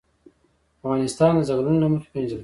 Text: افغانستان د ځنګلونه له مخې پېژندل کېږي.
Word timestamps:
افغانستان 0.81 1.31
د 1.37 1.41
ځنګلونه 1.49 1.79
له 1.83 1.87
مخې 1.91 2.07
پېژندل 2.13 2.29
کېږي. 2.31 2.37